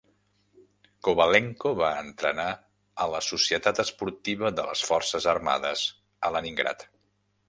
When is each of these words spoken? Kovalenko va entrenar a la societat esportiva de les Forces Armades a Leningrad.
Kovalenko 1.07 1.73
va 1.81 1.89
entrenar 2.05 2.47
a 3.05 3.07
la 3.15 3.21
societat 3.25 3.81
esportiva 3.83 4.51
de 4.61 4.65
les 4.71 4.83
Forces 4.93 5.29
Armades 5.35 5.85
a 6.29 6.33
Leningrad. 6.37 6.87